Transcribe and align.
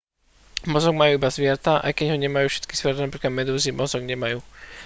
mozog 0.73 0.93
majú 0.99 1.11
iba 1.21 1.29
zvieratá 1.35 1.73
aj 1.87 1.91
keď 1.97 2.05
ho 2.09 2.17
nemajú 2.25 2.47
všetky 2.49 2.73
zvieratá; 2.75 3.03
napríklad 3.05 3.37
medúzy 3.39 3.69
mozog 3.79 4.01
nemajú 4.11 4.39